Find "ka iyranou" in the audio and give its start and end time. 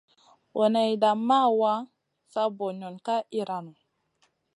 3.05-3.77